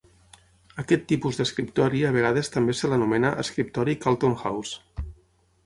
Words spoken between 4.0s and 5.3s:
Carlton House.